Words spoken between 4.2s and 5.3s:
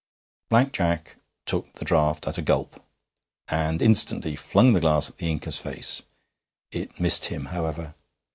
flung the glass at the